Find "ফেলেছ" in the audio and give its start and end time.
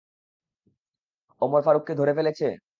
2.17-2.39